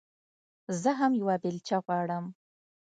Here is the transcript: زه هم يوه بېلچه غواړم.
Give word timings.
زه 0.81 0.91
هم 0.99 1.11
يوه 1.21 1.35
بېلچه 1.43 1.77
غواړم. 1.85 2.25